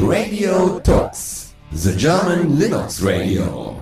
Radio 0.00 0.78
Talks, 0.78 1.54
the 1.72 1.92
German 1.92 2.56
Linux 2.56 3.02
Radio. 3.02 3.76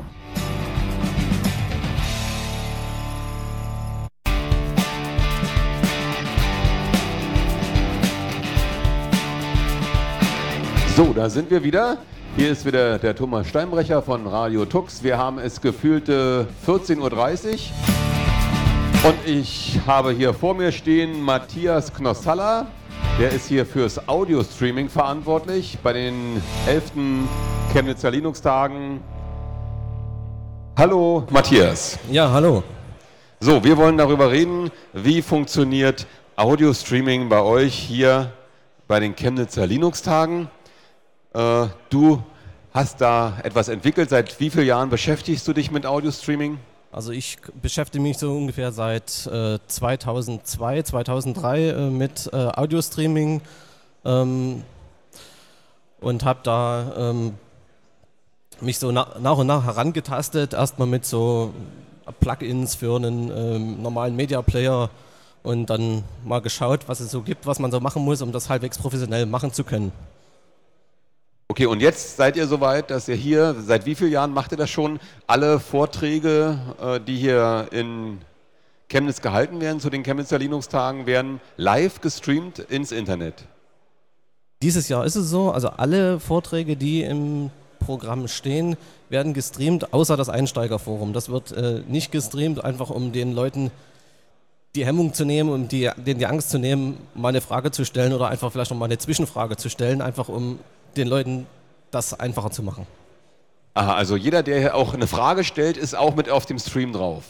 So, 10.97 11.13
da 11.13 11.29
sind 11.29 11.51
wir 11.51 11.63
wieder. 11.63 11.99
Hier 12.35 12.51
ist 12.51 12.65
wieder 12.65 12.99
der 12.99 13.15
Thomas 13.15 13.47
Steinbrecher 13.47 14.01
von 14.01 14.27
Radio 14.27 14.65
Tux. 14.65 15.03
Wir 15.03 15.19
haben 15.19 15.39
es 15.39 15.61
gefühlte 15.61 16.49
14.30 16.67 16.99
Uhr. 16.99 17.11
Und 19.11 19.19
ich 19.27 19.79
habe 19.87 20.13
hier 20.13 20.33
vor 20.33 20.55
mir 20.55 20.73
stehen 20.73 21.21
Matthias 21.21 21.93
Knossalla. 21.93 22.69
Der 23.19 23.31
ist 23.31 23.49
hier 23.49 23.65
fürs 23.65 24.11
Audio-Streaming 24.11 24.91
verantwortlich 24.91 25.79
bei 25.83 25.95
den 25.95 26.43
11. 26.67 26.93
Chemnitzer 27.73 28.11
Linux-Tagen. 28.11 29.01
Hallo, 30.77 31.27
Matthias. 31.31 31.99
Ja, 32.11 32.31
hallo. 32.31 32.63
So, 33.41 33.65
wir 33.65 33.79
wollen 33.79 33.97
darüber 33.97 34.31
reden, 34.31 34.71
wie 34.93 35.23
funktioniert 35.23 36.07
Audio-Streaming 36.37 37.31
bei 37.31 37.41
euch 37.41 37.73
hier 37.73 38.33
bei 38.87 39.01
den 39.01 39.17
Chemnitzer 39.17 39.67
Linux-Tagen. 39.67 40.51
Äh, 41.33 41.69
du 41.89 42.23
hast 42.75 43.01
da 43.01 43.39
etwas 43.43 43.71
entwickelt. 43.71 44.11
Seit 44.11 44.39
wie 44.41 44.51
vielen 44.51 44.67
Jahren 44.67 44.91
beschäftigst 44.91 45.49
du 45.49 45.55
dich 45.55 45.71
mit 45.71 45.87
Audio-Streaming? 45.87 46.59
Also 46.97 47.13
ich 47.13 47.37
beschäftige 47.61 48.01
mich 48.01 48.17
so 48.17 48.35
ungefähr 48.35 48.73
seit 48.73 49.27
äh, 49.27 49.59
2002, 49.69 50.81
2003 50.81 51.61
äh, 51.61 51.91
mit 51.91 52.31
äh, 52.33 52.37
Audio-Streaming 52.37 53.43
ähm, 54.07 54.63
und 56.01 56.25
habe 56.25 56.41
da 56.43 57.11
ähm, 57.11 57.35
mich 58.63 58.79
so 58.79 58.93
na 58.93 59.15
nach 59.21 59.37
und 59.37 59.47
nach 59.47 59.65
herangetastet, 59.65 60.55
erstmal 60.55 60.89
mit 60.89 61.05
so 61.05 61.53
Plugins 62.21 62.77
für 62.77 62.97
einen 62.97 63.31
ähm, 63.31 63.83
normalen 63.83 64.17
Media 64.17 64.41
Player 64.41 64.89
und 65.43 65.67
dann 65.69 66.03
mal 66.25 66.41
geschaut, 66.41 66.89
was 66.89 67.01
es 67.01 67.11
so 67.11 67.21
gibt, 67.21 67.45
was 67.45 67.59
man 67.59 67.71
so 67.71 67.79
machen 67.79 68.07
muss, 68.07 68.23
um 68.23 68.33
das 68.33 68.49
halbwegs 68.49 68.79
professionell 68.79 69.27
machen 69.27 69.53
zu 69.53 69.65
können. 69.65 69.93
Okay, 71.57 71.65
und 71.65 71.81
jetzt 71.81 72.19
seid 72.19 72.37
ihr 72.37 72.47
soweit, 72.47 72.91
dass 72.91 73.09
ihr 73.09 73.15
hier, 73.15 73.57
seit 73.59 73.87
wie 73.87 73.95
vielen 73.95 74.13
Jahren 74.13 74.35
macht 74.35 74.53
ihr 74.53 74.59
das 74.59 74.69
schon, 74.69 75.01
alle 75.27 75.59
Vorträge, 75.59 76.59
äh, 76.79 77.01
die 77.01 77.17
hier 77.17 77.69
in 77.71 78.19
Chemnitz 78.91 79.23
gehalten 79.23 79.59
werden, 79.63 79.81
zu 79.81 79.89
den 79.89 80.03
Chemnitzer 80.03 80.39
Linux-Tagen, 80.39 81.07
werden 81.07 81.41
live 81.57 82.03
gestreamt 82.03 82.59
ins 82.59 82.93
Internet? 82.93 83.47
Dieses 84.61 84.91
Jahr 84.91 85.07
ist 85.07 85.17
es 85.17 85.31
so, 85.31 85.51
also 85.51 85.69
alle 85.71 86.21
Vorträge, 86.21 86.77
die 86.77 87.01
im 87.01 87.49
Programm 87.81 88.29
stehen, 88.29 88.77
werden 89.09 89.33
gestreamt, 89.33 89.95
außer 89.95 90.19
das 90.19 90.29
Einsteigerforum. 90.29 91.15
Das 91.15 91.31
wird 91.31 91.53
äh, 91.53 91.81
nicht 91.89 92.13
gestreamt, 92.13 92.63
einfach 92.63 92.91
um 92.91 93.13
den 93.13 93.33
Leuten 93.33 93.71
die 94.75 94.85
Hemmung 94.85 95.15
zu 95.15 95.25
nehmen, 95.25 95.49
um 95.49 95.69
die, 95.69 95.91
denen 95.97 96.19
die 96.19 96.27
Angst 96.27 96.51
zu 96.51 96.59
nehmen, 96.59 96.99
mal 97.15 97.31
eine 97.31 97.41
Frage 97.41 97.71
zu 97.71 97.87
stellen 97.87 98.13
oder 98.13 98.29
einfach 98.29 98.53
vielleicht 98.53 98.73
noch 98.73 98.77
mal 98.77 98.85
eine 98.85 98.99
Zwischenfrage 98.99 99.57
zu 99.57 99.71
stellen, 99.71 100.03
einfach 100.03 100.29
um 100.29 100.59
den 100.97 101.09
Leuten 101.09 101.47
das 101.91 102.19
einfacher 102.19 102.51
zu 102.51 102.63
machen. 102.63 102.87
Aha, 103.75 103.95
also 103.95 104.17
jeder, 104.17 104.43
der 104.43 104.59
hier 104.59 104.75
auch 104.75 104.95
eine 104.95 105.07
Frage 105.07 105.45
stellt, 105.45 105.77
ist 105.77 105.95
auch 105.95 106.15
mit 106.15 106.31
auf 106.31 106.47
dem 106.47 106.59
Stream 106.59 106.93
drauf. 106.93 107.25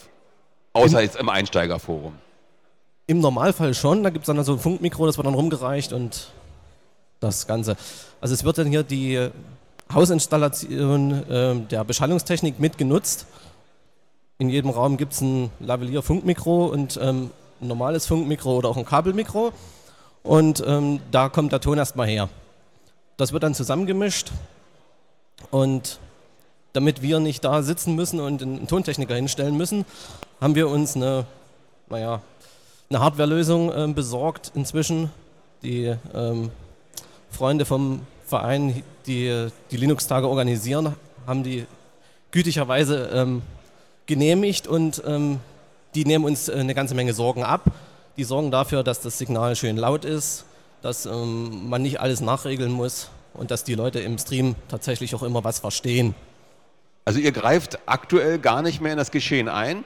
Außer 0.72 0.98
Im, 0.98 1.05
jetzt 1.05 1.17
im 1.17 1.28
Einsteigerforum. 1.28 2.12
Im 3.06 3.20
Normalfall 3.20 3.75
schon, 3.75 4.03
da 4.03 4.11
gibt 4.11 4.25
es 4.25 4.27
dann 4.27 4.42
so 4.44 4.53
ein 4.53 4.59
Funkmikro, 4.59 5.06
das 5.06 5.17
wird 5.17 5.27
dann 5.27 5.34
rumgereicht 5.34 5.92
und 5.92 6.31
das 7.20 7.47
Ganze. 7.47 7.77
Also 8.20 8.34
es 8.34 8.44
wird 8.44 8.59
dann 8.59 8.67
hier 8.67 8.83
die 8.83 9.31
Hausinstallation 9.92 11.31
äh, 11.31 11.56
der 11.70 11.84
Beschallungstechnik 11.84 12.61
mitgenutzt. 12.61 13.27
In 14.38 14.48
jedem 14.48 14.71
Raum 14.71 14.97
gibt 14.97 15.15
es 15.15 15.21
ein 15.21 15.50
Lavalier-Funkmikro 15.60 16.66
und 16.66 16.98
ähm, 17.03 17.31
ein 17.60 17.69
normales 17.69 18.06
Funkmikro 18.06 18.56
oder 18.56 18.69
auch 18.69 18.77
ein 18.77 18.84
Kabelmikro. 18.84 19.53
Und 20.22 20.62
ähm, 20.66 21.00
da 21.10 21.28
kommt 21.28 21.53
der 21.53 21.60
Ton 21.60 21.78
erstmal 21.78 22.06
her. 22.06 22.28
Das 23.16 23.32
wird 23.32 23.43
dann 23.43 23.54
zusammengemischt 23.54 24.31
und 25.50 25.99
damit 26.72 27.00
wir 27.00 27.21
nicht 27.21 27.44
da 27.44 27.62
sitzen 27.62 27.94
müssen 27.94 28.21
und 28.21 28.43
einen 28.43 28.66
Tontechniker 28.66 29.15
hinstellen 29.15 29.56
müssen, 29.56 29.87
haben 30.41 30.54
wir 30.54 30.69
uns 30.69 30.97
eine, 30.97 31.25
naja, 31.88 32.21
eine 32.91 33.00
Hardwarelösung 33.00 33.72
äh, 33.72 33.93
besorgt 33.93 34.53
inzwischen. 34.54 35.10
Die 35.62 35.97
ähm, 36.15 36.50
Freunde 37.31 37.65
vom 37.65 38.03
Verein, 38.27 38.82
die 39.06 39.48
die 39.71 39.77
Linux-Tage 39.77 40.28
organisieren, 40.28 40.94
haben 41.27 41.43
die 41.43 41.66
gütigerweise 42.31 43.09
ähm, 43.15 43.43
genehmigt 44.04 44.69
und 44.69 45.03
ähm, 45.06 45.41
die 45.94 46.04
nehmen 46.04 46.25
uns 46.25 46.48
äh, 46.48 46.54
eine 46.54 46.75
ganze 46.75 46.94
Menge 46.94 47.15
Sorgen 47.15 47.43
ab. 47.43 47.62
Die 48.16 48.25
sorgen 48.25 48.50
dafür, 48.50 48.83
dass 48.83 49.00
das 49.00 49.19
Signal 49.19 49.56
schön 49.56 49.77
laut 49.77 50.04
ist, 50.04 50.44
dass 50.86 51.04
ähm, 51.04 51.69
man 51.69 51.82
nicht 51.82 52.00
alles 52.00 52.20
nachregeln 52.20 52.70
muss 52.70 53.10
und 53.34 53.50
dass 53.50 53.64
die 53.64 53.74
Leute 53.74 53.98
im 53.98 54.19
Stream 54.19 54.54
tatsächlich 54.69 55.14
auch 55.16 55.24
immer 55.24 55.42
was 55.42 55.58
verstehen. 55.58 56.14
Also 57.04 57.19
ihr 57.19 57.32
greift 57.32 57.78
aktuell 57.86 58.38
gar 58.38 58.62
nicht 58.62 58.80
mehr 58.80 58.92
in 58.92 58.98
das 58.98 59.10
Geschehen 59.10 59.48
ein. 59.48 59.78
Äh, 59.78 59.84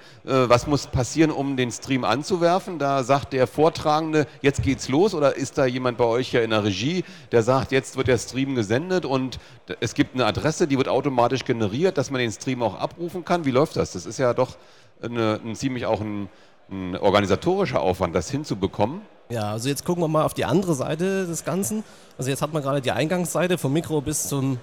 was 0.49 0.67
muss 0.67 0.87
passieren, 0.87 1.31
um 1.31 1.57
den 1.57 1.71
Stream 1.71 2.05
anzuwerfen? 2.05 2.79
Da 2.79 3.03
sagt 3.03 3.33
der 3.33 3.47
Vortragende, 3.47 4.27
jetzt 4.43 4.63
geht's 4.63 4.91
los 4.91 5.15
oder 5.15 5.37
ist 5.37 5.57
da 5.57 5.65
jemand 5.65 5.97
bei 5.97 6.05
euch 6.05 6.33
ja 6.33 6.43
in 6.43 6.51
der 6.51 6.65
Regie, 6.65 7.03
der 7.33 7.43
sagt, 7.43 7.73
jetzt 7.73 7.97
wird 7.97 8.09
der 8.09 8.19
Stream 8.19 8.55
gesendet 8.55 9.07
und 9.07 9.39
es 9.81 9.95
gibt 9.95 10.15
eine 10.15 10.27
Adresse, 10.27 10.67
die 10.67 10.77
wird 10.77 10.89
automatisch 10.89 11.47
generiert, 11.47 11.97
dass 11.97 12.11
man 12.11 12.21
den 12.21 12.33
Stream 12.33 12.63
auch 12.63 12.75
abrufen 12.79 13.25
kann? 13.25 13.47
Wie 13.47 13.53
läuft 13.53 13.77
das? 13.77 13.93
Das 13.93 14.05
ist 14.05 14.19
ja 14.19 14.35
doch 14.35 14.59
eine, 15.03 15.41
ein 15.45 15.55
ziemlich 15.57 15.87
auch 15.87 16.01
ein, 16.03 16.29
ein 16.71 16.97
organisatorischer 16.97 17.81
Aufwand, 17.81 18.15
das 18.15 18.31
hinzubekommen. 18.31 19.01
Ja, 19.29 19.53
also 19.53 19.69
jetzt 19.69 19.85
gucken 19.85 20.03
wir 20.03 20.09
mal 20.09 20.25
auf 20.25 20.35
die 20.35 20.45
andere 20.45 20.75
Seite 20.75 21.27
des 21.27 21.45
Ganzen. 21.45 21.85
Also 22.19 22.31
jetzt 22.31 22.43
hat 22.43 22.53
man 22.53 22.63
gerade 22.63 22.81
die 22.81 22.91
Eingangsseite 22.91 23.59
vom 23.59 23.73
Mikro 23.73 24.01
bis 24.01 24.29
zum, 24.29 24.59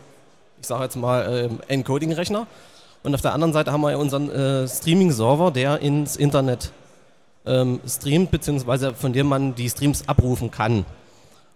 ich 0.62 0.68
sage 0.68 0.84
jetzt 0.84 0.96
mal, 0.96 1.50
äh, 1.70 1.74
Encoding-Rechner. 1.74 2.48
Und 3.04 3.16
auf 3.16 3.22
der 3.22 3.34
anderen 3.34 3.54
Seite 3.54 3.72
haben 3.72 3.82
wir 3.82 3.98
unseren 3.98 4.30
äh, 4.30 4.68
Streaming-Server, 4.68 5.52
der 5.52 5.80
ins 5.80 6.18
Internet 6.18 6.72
ähm, 7.46 7.80
streamt, 7.88 8.32
beziehungsweise 8.32 8.94
von 8.94 9.14
dem 9.14 9.28
man 9.28 9.56
die 9.56 9.70
Streams 9.70 10.08
abrufen 10.10 10.52
kann. 10.52 10.86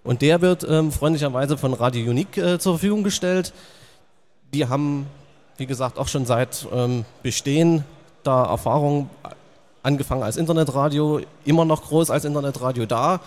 Und 0.03 0.21
der 0.21 0.41
wird 0.41 0.65
ähm, 0.67 0.91
freundlicherweise 0.91 1.57
von 1.57 1.73
Radio 1.73 2.09
Unique 2.09 2.37
äh, 2.37 2.59
zur 2.59 2.73
Verfügung 2.73 3.03
gestellt. 3.03 3.53
Die 4.53 4.67
haben, 4.67 5.07
wie 5.57 5.65
gesagt, 5.65 5.99
auch 5.99 6.07
schon 6.07 6.25
seit 6.25 6.65
ähm, 6.73 7.05
Bestehen 7.21 7.83
da 8.23 8.45
Erfahrung 8.45 9.09
angefangen 9.83 10.23
als 10.23 10.37
Internetradio, 10.37 11.21
immer 11.45 11.65
noch 11.65 11.83
groß 11.83 12.09
als 12.09 12.25
Internetradio 12.25 12.85
da 12.85 13.19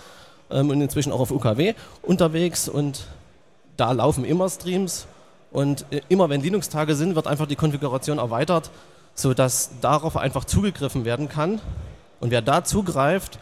ähm, 0.49 0.69
und 0.69 0.81
inzwischen 0.81 1.11
auch 1.11 1.19
auf 1.19 1.31
UKW 1.31 1.73
unterwegs. 2.01 2.69
Und 2.69 3.07
da 3.77 3.91
laufen 3.91 4.25
immer 4.25 4.49
Streams. 4.49 5.07
Und 5.51 5.85
äh, 5.91 6.01
immer 6.09 6.29
wenn 6.29 6.41
Linux-Tage 6.41 6.95
sind, 6.95 7.15
wird 7.15 7.27
einfach 7.27 7.47
die 7.47 7.55
Konfiguration 7.55 8.17
erweitert, 8.17 8.71
sodass 9.13 9.71
darauf 9.81 10.17
einfach 10.17 10.45
zugegriffen 10.45 11.05
werden 11.05 11.29
kann. 11.29 11.61
Und 12.19 12.31
wer 12.31 12.41
da 12.41 12.63
zugreift, 12.63 13.39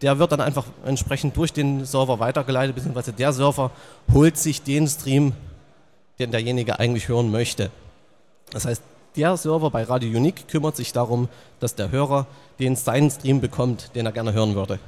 der 0.00 0.18
wird 0.18 0.32
dann 0.32 0.40
einfach 0.40 0.64
entsprechend 0.84 1.36
durch 1.36 1.52
den 1.52 1.84
Server 1.84 2.18
weitergeleitet, 2.18 2.74
beziehungsweise 2.74 3.12
der 3.12 3.32
Server 3.32 3.70
holt 4.12 4.36
sich 4.36 4.62
den 4.62 4.88
Stream, 4.88 5.32
den 6.18 6.32
derjenige 6.32 6.78
eigentlich 6.78 7.08
hören 7.08 7.30
möchte. 7.30 7.70
Das 8.50 8.64
heißt, 8.64 8.82
der 9.16 9.36
Server 9.36 9.70
bei 9.70 9.84
Radio 9.84 10.16
Unique 10.16 10.48
kümmert 10.48 10.76
sich 10.76 10.92
darum, 10.92 11.28
dass 11.60 11.74
der 11.74 11.90
Hörer 11.90 12.26
den 12.58 12.76
seinen 12.76 13.10
Stream 13.10 13.40
bekommt, 13.40 13.94
den 13.94 14.06
er 14.06 14.12
gerne 14.12 14.32
hören 14.32 14.54
würde. 14.54 14.78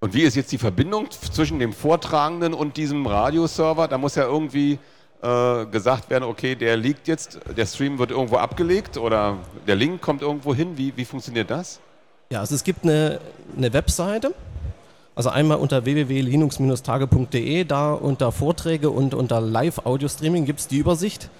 Und 0.00 0.14
wie 0.14 0.22
ist 0.22 0.36
jetzt 0.36 0.52
die 0.52 0.58
Verbindung 0.58 1.10
zwischen 1.10 1.58
dem 1.58 1.72
Vortragenden 1.72 2.54
und 2.54 2.76
diesem 2.76 3.06
Radioserver? 3.06 3.88
Da 3.88 3.98
muss 3.98 4.14
ja 4.14 4.24
irgendwie 4.24 4.78
äh, 5.22 5.66
gesagt 5.66 6.10
werden, 6.10 6.24
okay, 6.24 6.54
der 6.54 6.76
liegt 6.76 7.08
jetzt, 7.08 7.40
der 7.56 7.66
Stream 7.66 7.98
wird 7.98 8.10
irgendwo 8.10 8.36
abgelegt 8.36 8.98
oder 8.98 9.38
der 9.66 9.74
Link 9.74 10.02
kommt 10.02 10.22
irgendwo 10.22 10.54
hin. 10.54 10.76
Wie, 10.76 10.94
wie 10.96 11.04
funktioniert 11.04 11.50
das? 11.50 11.80
Ja, 12.30 12.40
also 12.40 12.54
es 12.54 12.64
gibt 12.64 12.84
eine, 12.84 13.20
eine 13.56 13.72
Webseite, 13.72 14.34
also 15.14 15.30
einmal 15.30 15.58
unter 15.58 15.84
www.linux-tage.de, 15.84 17.64
da 17.64 17.92
unter 17.94 18.32
Vorträge 18.32 18.90
und 18.90 19.14
unter 19.14 19.40
Live-Audio-Streaming 19.40 20.44
gibt 20.44 20.60
es 20.60 20.68
die 20.68 20.76
Übersicht. 20.76 21.30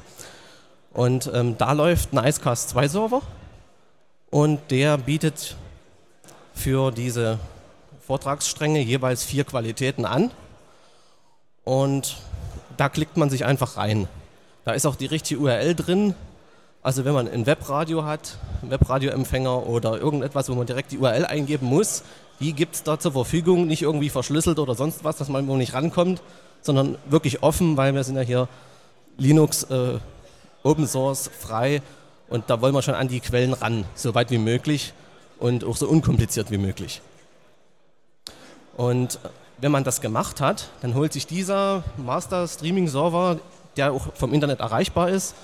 Und 0.93 1.31
ähm, 1.33 1.57
da 1.59 1.73
läuft 1.73 2.13
ein 2.13 2.27
Icecast 2.27 2.71
2 2.71 2.89
Server 2.89 3.23
und 4.31 4.61
der 4.71 4.99
bietet 4.99 5.57
für 6.55 6.91
diese 6.91 7.39
Vortragsstränge 8.07 8.81
jeweils 8.81 9.25
vier 9.25 9.45
Qualitäten 9.45 10.05
an. 10.05 10.31
Und 11.65 12.17
da 12.77 12.89
klickt 12.89 13.17
man 13.17 13.31
sich 13.31 13.45
einfach 13.45 13.77
rein. 13.77 14.09
Da 14.65 14.73
ist 14.73 14.87
auch 14.87 14.97
die 14.97 15.07
richtige 15.07 15.41
URL 15.41 15.75
drin. 15.75 16.15
Also 16.83 17.05
wenn 17.05 17.15
man 17.15 17.29
ein 17.29 17.47
Webradio 17.47 18.05
hat, 18.05 18.39
Webradioempfänger 18.63 19.67
oder 19.67 19.99
irgendetwas, 19.99 20.49
wo 20.49 20.55
man 20.55 20.67
direkt 20.67 20.93
die 20.93 20.99
URL 20.99 21.27
eingeben 21.27 21.67
muss, 21.67 22.05
die 22.41 22.53
gibt 22.53 22.77
es 22.77 22.83
da 22.83 22.99
zur 22.99 23.13
Verfügung, 23.13 23.67
nicht 23.67 23.83
irgendwie 23.83 24.11
verschlüsselt 24.11 24.59
oder 24.59 24.75
sonst 24.75 25.03
was, 25.03 25.17
dass 25.17 25.29
man 25.29 25.49
wo 25.49 25.57
nicht 25.57 25.75
rankommt, 25.75 26.23
sondern 26.67 26.99
wirklich 27.09 27.43
offen, 27.43 27.77
weil 27.77 27.95
wir 27.95 28.05
sind 28.05 28.17
ja 28.17 28.23
hier 28.23 28.49
Linux, 29.17 29.65
äh, 29.65 29.99
Open 30.63 30.87
Source, 30.87 31.31
frei 31.39 31.81
und 32.29 32.51
da 32.51 32.61
wollen 32.61 32.75
wir 32.75 32.83
schon 32.83 32.95
an 32.95 33.09
die 33.09 33.21
Quellen 33.21 33.53
ran, 33.53 33.85
so 33.95 34.15
weit 34.15 34.31
wie 34.31 34.39
möglich 34.39 34.93
und 35.39 35.65
auch 35.65 35.77
so 35.77 35.89
unkompliziert 35.89 36.51
wie 36.51 36.59
möglich. 36.59 37.01
Und 38.77 39.19
wenn 39.59 39.73
man 39.73 39.85
das 39.85 40.01
gemacht 40.01 40.41
hat, 40.41 40.69
dann 40.83 40.95
holt 40.95 41.13
sich 41.13 41.27
dieser 41.27 41.83
Master 41.97 42.47
Streaming 42.47 42.89
Server, 42.89 43.39
der 43.77 43.93
auch 43.93 44.15
vom 44.15 44.35
Internet 44.35 44.61
erreichbar 44.61 45.09
ist, 45.09 45.35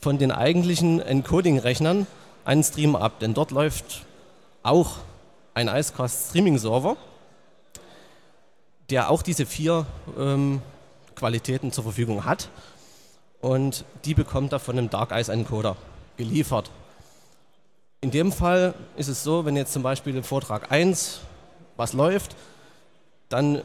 von 0.00 0.18
den 0.18 0.32
eigentlichen 0.32 1.00
Encoding-Rechnern 1.00 2.06
einen 2.44 2.64
Stream 2.64 2.96
ab. 2.96 3.20
Denn 3.20 3.34
dort 3.34 3.50
läuft 3.50 4.02
auch 4.62 4.96
ein 5.54 5.68
Icecast 5.68 6.30
Streaming 6.30 6.58
Server, 6.58 6.96
der 8.92 9.10
auch 9.10 9.22
diese 9.22 9.46
vier 9.46 9.86
ähm, 10.18 10.60
Qualitäten 11.16 11.72
zur 11.72 11.84
Verfügung 11.84 12.26
hat. 12.26 12.50
Und 13.40 13.86
die 14.04 14.12
bekommt 14.12 14.52
er 14.52 14.60
von 14.60 14.76
einem 14.76 14.90
Dark 14.90 15.12
Ice 15.12 15.32
Encoder 15.32 15.76
geliefert. 16.18 16.70
In 18.02 18.10
dem 18.10 18.32
Fall 18.32 18.74
ist 18.98 19.08
es 19.08 19.24
so, 19.24 19.46
wenn 19.46 19.56
jetzt 19.56 19.72
zum 19.72 19.82
Beispiel 19.82 20.14
im 20.14 20.24
Vortrag 20.24 20.70
1 20.70 21.20
was 21.78 21.94
läuft, 21.94 22.36
dann 23.30 23.62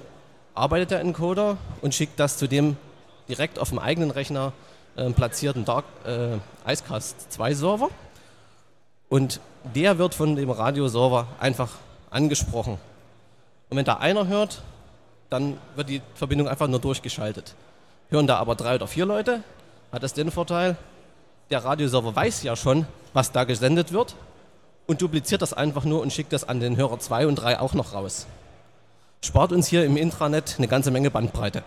arbeitet 0.56 0.92
der 0.92 1.02
Encoder 1.02 1.58
und 1.82 1.94
schickt 1.94 2.20
das 2.22 2.38
zu 2.38 2.48
dem 2.48 2.78
direkt 3.28 3.60
auf 3.60 3.70
dem 3.70 3.80
eigenen 3.80 4.12
Rechner 4.12 4.54
äh, 4.96 5.10
platzierten 5.10 5.66
Dark, 5.66 5.84
äh, 6.06 6.38
Icecast 6.66 7.34
2 7.34 7.54
Server. 7.54 7.90
Und 9.10 9.42
der 9.76 9.98
wird 9.98 10.16
von 10.16 10.38
dem 10.38 10.52
Radioserver 10.52 11.28
einfach 11.42 11.72
angesprochen. 12.12 12.78
Und 13.70 13.76
wenn 13.76 13.84
da 13.84 13.96
einer 13.96 14.28
hört, 14.28 14.62
dann 15.30 15.58
wird 15.76 15.90
die 15.90 16.02
Verbindung 16.16 16.48
einfach 16.48 16.68
nur 16.68 16.80
durchgeschaltet. 16.80 17.56
Hören 18.10 18.28
da 18.28 18.38
aber 18.38 18.56
drei 18.56 18.76
oder 18.76 18.88
vier 18.88 19.06
Leute, 19.06 19.44
hat 19.92 20.04
das 20.04 20.14
den 20.14 20.32
Vorteil, 20.32 20.78
der 21.50 21.64
Radioserver 21.64 22.16
weiß 22.16 22.44
ja 22.44 22.56
schon, 22.56 22.86
was 23.14 23.32
da 23.32 23.44
gesendet 23.44 23.92
wird 23.92 24.16
und 24.86 25.02
dupliziert 25.02 25.42
das 25.42 25.54
einfach 25.54 25.86
nur 25.86 26.02
und 26.02 26.12
schickt 26.12 26.34
das 26.34 26.48
an 26.48 26.60
den 26.60 26.78
Hörer 26.78 27.00
2 27.00 27.28
und 27.28 27.36
3 27.36 27.60
auch 27.60 27.74
noch 27.74 27.94
raus. 27.94 28.28
Spart 29.24 29.52
uns 29.52 29.68
hier 29.68 29.86
im 29.86 29.98
Intranet 29.98 30.56
eine 30.58 30.68
ganze 30.68 30.92
Menge 30.92 31.12
Bandbreite. 31.12 31.64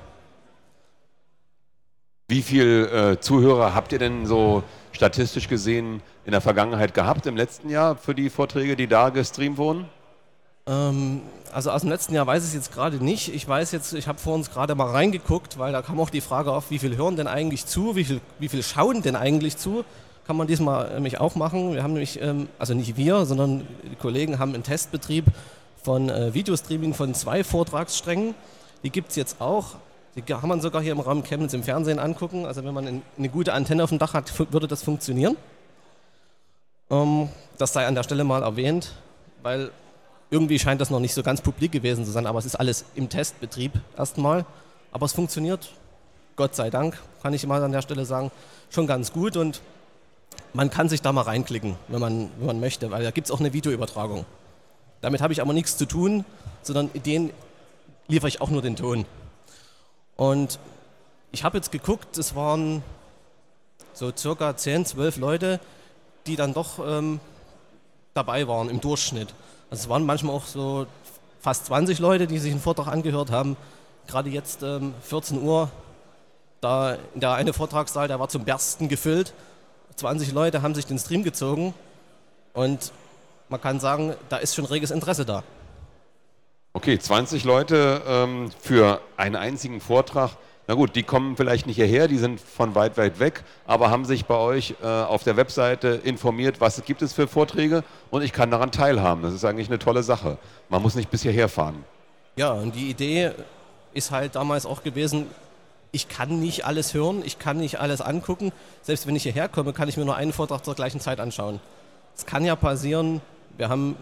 Wie 2.29 2.43
viele 2.43 3.13
äh, 3.13 3.21
Zuhörer 3.21 3.75
habt 3.75 3.93
ihr 3.93 3.99
denn 3.99 4.25
so 4.25 4.63
statistisch 4.93 5.49
gesehen 5.49 6.01
in 6.25 6.31
der 6.31 6.41
Vergangenheit 6.41 6.95
gehabt, 6.95 7.27
im 7.27 7.37
letzten 7.37 7.69
Jahr 7.69 7.97
für 7.97 8.15
die 8.15 8.31
Vorträge, 8.31 8.77
die 8.77 8.87
da 8.87 9.09
gestreamt 9.09 9.59
wurden? 9.59 9.89
Ähm, 10.67 11.23
also 11.53 11.71
aus 11.71 11.81
dem 11.81 11.91
letzten 11.91 12.15
Jahr 12.15 12.27
weiß 12.27 12.43
ich 12.43 12.51
es 12.51 12.55
jetzt 12.55 12.73
gerade 12.73 13.03
nicht. 13.03 13.35
Ich 13.35 13.47
weiß 13.47 13.73
jetzt, 13.73 13.93
ich 13.93 14.07
habe 14.09 14.19
vor 14.19 14.35
uns 14.35 14.51
gerade 14.51 14.75
mal 14.75 14.91
reingeguckt, 14.91 15.59
weil 15.59 15.73
da 15.73 15.83
kam 15.83 16.01
auch 16.01 16.11
die 16.11 16.21
Frage 16.21 16.53
auf, 16.53 16.71
wie 16.71 16.79
viel 16.79 16.97
hören 16.97 17.17
denn 17.17 17.27
eigentlich 17.27 17.67
zu, 17.67 17.97
wie 17.97 18.05
viel, 18.05 18.21
wie 18.39 18.49
viel 18.49 18.63
schauen 18.63 19.03
denn 19.03 19.17
eigentlich 19.17 19.57
zu. 19.57 19.85
Kann 20.27 20.37
man 20.37 20.47
diesmal 20.47 20.95
nämlich 20.95 21.19
auch 21.19 21.35
machen. 21.35 21.75
Wir 21.75 21.83
haben 21.83 21.95
nämlich, 21.95 22.21
ähm, 22.23 22.49
also 22.59 22.75
nicht 22.75 22.97
wir, 22.97 23.27
sondern 23.27 23.67
die 23.91 23.97
Kollegen 23.97 24.39
haben 24.39 24.55
einen 24.55 24.63
Testbetrieb 24.63 25.25
von 25.83 26.09
äh, 26.09 26.35
Videostreaming 26.35 26.95
von 26.95 27.15
zwei 27.15 27.43
Vortragssträngen. 27.43 28.35
Die 28.83 28.91
gibt 28.91 29.11
es 29.11 29.17
jetzt 29.17 29.41
auch. 29.41 29.77
Die 30.15 30.23
kann 30.23 30.49
man 30.49 30.61
sogar 30.61 30.83
hier 30.83 30.93
im 30.93 31.01
Raum 31.01 31.23
Chemnitz 31.25 31.53
im 31.53 31.63
Fernsehen 31.63 31.99
angucken. 31.99 32.47
Also 32.47 32.65
wenn 32.65 32.75
man 32.75 33.03
eine 33.19 33.29
gute 33.29 33.53
Antenne 33.53 33.83
auf 33.83 33.91
dem 33.91 33.99
Dach 33.99 34.15
hat, 34.15 34.33
würde 34.53 34.69
das 34.69 34.83
funktionieren. 34.83 35.37
Ähm, 36.91 37.29
das 37.59 37.73
sei 37.73 37.87
an 37.87 37.95
der 37.95 38.03
Stelle 38.03 38.25
mal 38.25 38.43
erwähnt, 38.43 38.93
weil 39.43 39.71
irgendwie 40.31 40.59
scheint 40.59 40.81
das 40.81 40.91
noch 40.91 41.01
nicht 41.01 41.15
so 41.15 41.23
ganz 41.23 41.41
publik 41.41 41.73
gewesen 41.73 42.05
zu 42.05 42.11
sein, 42.11 42.27
aber 42.27 42.39
es 42.39 42.47
ist 42.47 42.57
alles 42.57 42.85
im 42.95 43.09
Testbetrieb 43.09 43.73
erstmal. 43.97 44.47
Aber 44.93 45.07
es 45.07 45.13
funktioniert, 45.13 45.71
Gott 46.37 46.55
sei 46.55 46.71
Dank, 46.71 46.99
kann 47.23 47.35
ich 47.35 47.47
mal 47.47 47.63
an 47.63 47.73
der 47.73 47.83
Stelle 47.83 48.05
sagen, 48.05 48.31
schon 48.71 48.87
ganz 48.87 49.13
gut 49.13 49.37
und 49.37 49.61
man 50.53 50.71
kann 50.71 50.89
sich 50.89 51.03
da 51.03 51.13
mal 51.13 51.23
reinklicken, 51.23 51.77
wenn 51.89 52.01
man, 52.01 52.31
wenn 52.39 52.47
man 52.47 52.61
möchte, 52.61 52.91
weil 52.91 53.03
da 53.03 53.11
gibt 53.11 53.27
es 53.27 53.31
auch 53.31 53.41
eine 53.41 53.53
Videoübertragung. 53.53 54.25
Damit 55.01 55.21
habe 55.21 55.33
ich 55.33 55.41
aber 55.41 55.53
nichts 55.53 55.77
zu 55.77 55.87
tun, 55.87 56.25
sondern 56.63 56.91
den 57.07 57.33
liefere 58.09 58.29
ich 58.29 58.41
auch 58.41 58.51
nur 58.51 58.63
den 58.63 58.77
Ton. 58.77 59.07
Und 60.17 60.59
ich 61.33 61.45
habe 61.45 61.57
jetzt 61.57 61.73
geguckt, 61.73 62.19
es 62.19 62.35
waren 62.35 62.83
so 63.93 64.13
circa 64.17 64.57
10, 64.57 64.87
12 64.87 65.17
Leute, 65.17 65.61
die 66.27 66.37
dann 66.37 66.53
doch 66.53 66.79
ähm, 66.85 67.21
dabei 68.15 68.47
waren 68.47 68.69
im 68.69 68.81
Durchschnitt. 68.81 69.35
Also 69.71 69.85
es 69.85 69.89
waren 69.89 70.05
manchmal 70.05 70.35
auch 70.35 70.47
so 70.47 70.87
fast 71.41 71.67
20 71.67 72.01
Leute, 72.01 72.27
die 72.27 72.39
sich 72.39 72.51
einen 72.51 72.61
Vortrag 72.61 72.89
angehört 72.89 73.31
haben. 73.31 73.57
Gerade 74.07 74.29
jetzt 74.29 74.63
ähm, 74.63 74.95
14 75.03 75.41
Uhr, 75.41 75.71
da 76.61 76.99
der 77.15 77.33
eine 77.35 77.53
Vortragssaal, 77.53 78.09
der 78.09 78.19
war 78.19 78.29
zum 78.29 78.45
Bersten 78.45 78.89
gefüllt. 78.89 79.33
20 79.97 80.33
Leute 80.33 80.63
haben 80.63 80.75
sich 80.75 80.87
den 80.87 80.99
Stream 80.99 81.23
gezogen 81.23 81.73
und 82.53 82.93
man 83.49 83.61
kann 83.61 83.81
sagen, 83.81 84.15
da 84.29 84.39
ist 84.39 84.55
schon 84.55 84.65
reges 84.65 84.91
Interesse 84.91 85.25
da. 85.25 85.45
Okay, 86.73 86.99
20 86.99 87.45
Leute 87.45 88.03
ähm, 88.07 88.51
für 88.61 89.01
einen 89.17 89.37
einzigen 89.37 89.81
Vortrag. 89.81 90.31
Na 90.71 90.77
gut, 90.77 90.95
die 90.95 91.03
kommen 91.03 91.37
vielleicht 91.37 91.67
nicht 91.67 91.75
hierher, 91.75 92.07
die 92.07 92.17
sind 92.17 92.41
von 92.41 92.77
weit, 92.77 92.97
weit 92.97 93.19
weg, 93.19 93.43
aber 93.67 93.91
haben 93.91 94.05
sich 94.05 94.27
bei 94.27 94.37
euch 94.37 94.77
äh, 94.81 94.87
auf 94.87 95.25
der 95.25 95.37
Webseite 95.37 96.01
informiert, 96.05 96.61
was 96.61 96.81
gibt 96.85 97.03
es 97.03 97.13
für 97.13 97.27
Vorträge 97.27 97.83
und 98.13 98.23
ich 98.23 98.33
kann 98.33 98.53
daran 98.53 98.71
teilhaben. 98.71 99.25
Das 99.25 99.35
ist 99.35 99.45
eigentlich 99.45 99.67
eine 99.67 99.81
tolle 99.81 100.05
Sache. 100.05 100.39
Man 100.69 100.81
muss 100.81 100.95
nicht 100.95 101.11
bis 101.11 101.23
hierher 101.23 101.49
fahren. 101.49 101.85
Ja, 102.37 102.53
und 102.53 102.77
die 102.77 102.89
Idee 102.89 103.33
ist 103.95 104.13
halt 104.13 104.37
damals 104.37 104.65
auch 104.65 104.85
gewesen, 104.85 105.27
ich 105.91 106.09
kann 106.09 106.39
nicht 106.39 106.65
alles 106.65 106.95
hören, 106.95 107.23
ich 107.25 107.41
kann 107.41 107.57
nicht 107.57 107.81
alles 107.81 108.01
angucken. 108.01 108.53
Selbst 108.83 109.09
wenn 109.09 109.17
ich 109.17 109.25
hierher 109.25 109.49
komme, 109.49 109.73
kann 109.73 109.89
ich 109.89 109.97
mir 109.97 110.05
nur 110.05 110.15
einen 110.15 110.33
Vortrag 110.33 110.65
zur 110.65 110.77
gleichen 110.77 111.01
Zeit 111.01 111.19
anschauen. 111.19 111.59
Es 112.17 112.27
kann 112.27 112.45
ja 112.45 112.55
passieren, 112.55 113.21
wir 113.57 113.71
haben 113.71 113.97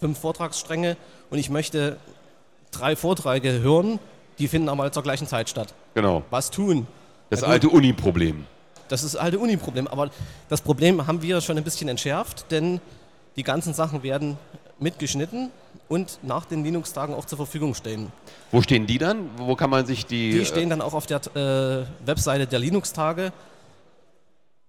fünf 0.00 0.18
Vortragsstränge 0.18 0.96
und 1.28 1.36
ich 1.36 1.50
möchte 1.50 1.98
drei 2.70 2.96
Vorträge 2.96 3.60
hören, 3.60 3.98
die 4.38 4.48
finden 4.48 4.68
aber 4.68 4.90
zur 4.92 5.02
gleichen 5.02 5.26
Zeit 5.26 5.48
statt. 5.48 5.74
Genau. 5.94 6.22
Was 6.30 6.50
tun? 6.50 6.86
Das 7.30 7.42
Ja, 7.42 7.48
alte 7.48 7.68
Uni-Problem. 7.68 8.46
Das 8.88 9.02
ist 9.02 9.14
das 9.14 9.20
alte 9.20 9.38
Uni-Problem, 9.38 9.86
aber 9.86 10.10
das 10.48 10.60
Problem 10.60 11.06
haben 11.06 11.20
wir 11.20 11.40
schon 11.40 11.58
ein 11.58 11.64
bisschen 11.64 11.88
entschärft, 11.88 12.50
denn 12.50 12.80
die 13.36 13.42
ganzen 13.42 13.74
Sachen 13.74 14.02
werden 14.02 14.38
mitgeschnitten 14.78 15.50
und 15.88 16.18
nach 16.22 16.44
den 16.44 16.64
Linux-Tagen 16.64 17.14
auch 17.14 17.24
zur 17.24 17.36
Verfügung 17.36 17.74
stehen. 17.74 18.12
Wo 18.50 18.62
stehen 18.62 18.86
die 18.86 18.98
dann? 18.98 19.30
Wo 19.36 19.56
kann 19.56 19.70
man 19.70 19.86
sich 19.86 20.06
die. 20.06 20.32
Die 20.32 20.44
stehen 20.44 20.70
dann 20.70 20.80
auch 20.80 20.94
auf 20.94 21.06
der 21.06 21.20
äh, 21.34 22.06
Webseite 22.06 22.46
der 22.46 22.58
Linux-Tage. 22.58 23.32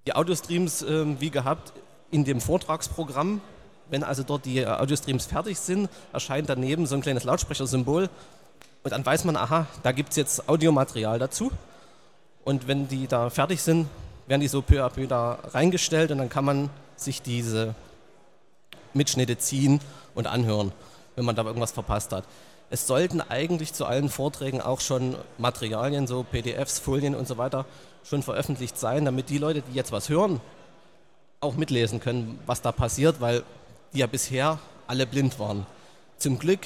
Die 0.08 0.16
Audiostreams, 0.16 0.82
ähm, 0.82 1.18
wie 1.20 1.30
gehabt, 1.30 1.74
in 2.12 2.26
dem 2.26 2.42
Vortragsprogramm. 2.42 3.42
Wenn 3.90 4.04
also 4.04 4.24
dort 4.24 4.46
die 4.46 4.60
äh, 4.60 4.66
Audiostreams 4.66 5.26
fertig 5.26 5.60
sind, 5.60 5.90
erscheint 6.14 6.50
daneben 6.50 6.86
so 6.86 6.96
ein 6.96 7.02
kleines 7.02 7.24
Lautsprechersymbol. 7.24 8.10
Und 8.84 8.92
dann 8.92 9.06
weiß 9.06 9.26
man, 9.26 9.36
aha, 9.36 9.68
da 9.84 9.92
gibt 9.92 10.12
es 10.12 10.16
jetzt 10.16 10.48
Audiomaterial 10.48 11.20
dazu. 11.20 11.52
Und 12.46 12.68
wenn 12.68 12.88
die 12.88 13.08
da 13.08 13.30
fertig 13.30 13.62
sind, 13.62 13.88
werden 14.28 14.42
die 14.42 14.48
so 14.48 14.62
peu 14.62 14.84
à 14.84 14.90
peu 14.90 15.08
da 15.08 15.40
reingestellt 15.54 16.12
und 16.12 16.20
dann 16.20 16.30
kann 16.30 16.46
man 16.46 16.70
sich 16.96 17.22
diese 17.22 17.76
Mitschnitte 18.94 19.38
ziehen 19.38 19.82
und 20.16 20.28
anhören, 20.28 20.72
wenn 21.16 21.26
man 21.26 21.36
da 21.36 21.44
irgendwas 21.44 21.72
verpasst 21.72 22.12
hat. 22.12 22.24
Es 22.70 22.86
sollten 22.86 23.22
eigentlich 23.22 23.74
zu 23.74 23.86
allen 23.86 24.10
Vorträgen 24.10 24.62
auch 24.62 24.80
schon 24.80 25.16
Materialien, 25.38 26.06
so 26.06 26.24
PDFs, 26.24 26.80
Folien 26.80 27.16
und 27.16 27.28
so 27.28 27.38
weiter, 27.38 27.66
schon 28.04 28.22
veröffentlicht 28.22 28.78
sein, 28.78 29.06
damit 29.06 29.30
die 29.30 29.40
Leute, 29.40 29.62
die 29.62 29.74
jetzt 29.74 29.92
was 29.92 30.10
hören, 30.10 30.40
auch 31.42 31.56
mitlesen 31.56 32.00
können, 32.00 32.40
was 32.46 32.62
da 32.62 32.72
passiert, 32.72 33.22
weil 33.22 33.44
die 33.94 34.00
ja 34.00 34.08
bisher 34.08 34.60
alle 34.88 35.08
blind 35.08 35.40
waren. 35.40 35.66
Zum 36.18 36.38
Glück 36.38 36.62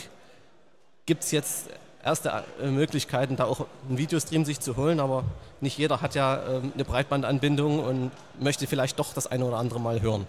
gibt 1.05 1.24
es 1.24 1.32
jetzt 1.32 1.70
erste 2.03 2.43
äh, 2.62 2.67
Möglichkeiten, 2.67 3.36
da 3.36 3.45
auch 3.45 3.65
einen 3.88 3.98
Videostream 3.98 4.45
sich 4.45 4.60
zu 4.60 4.75
holen, 4.77 5.00
aber 5.00 5.24
nicht 5.62 5.77
jeder 5.77 6.01
hat 6.01 6.15
ja 6.15 6.41
ähm, 6.48 6.72
eine 6.74 6.83
Breitbandanbindung 6.83 7.79
und 7.79 8.12
möchte 8.39 8.67
vielleicht 8.67 9.00
doch 9.00 9.13
das 9.13 9.27
eine 9.27 9.45
oder 9.45 9.57
andere 9.57 9.79
Mal 9.79 10.01
hören. 10.01 10.27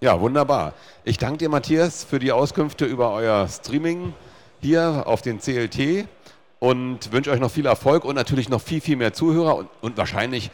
Ja, 0.00 0.20
wunderbar. 0.20 0.74
Ich 1.04 1.18
danke 1.18 1.38
dir, 1.38 1.48
Matthias, 1.48 2.04
für 2.04 2.18
die 2.18 2.32
Auskünfte 2.32 2.84
über 2.84 3.12
euer 3.12 3.48
Streaming 3.48 4.12
hier 4.60 5.04
auf 5.06 5.22
den 5.22 5.38
CLT. 5.40 6.06
und 6.58 7.12
wünsche 7.12 7.30
euch 7.30 7.40
noch 7.40 7.50
viel 7.50 7.66
Erfolg 7.66 8.04
und 8.04 8.14
natürlich 8.14 8.48
noch 8.48 8.60
viel, 8.60 8.80
viel 8.80 8.96
mehr 8.96 9.12
Zuhörer 9.12 9.56
und, 9.56 9.68
und 9.82 9.96
wahrscheinlich 9.96 10.50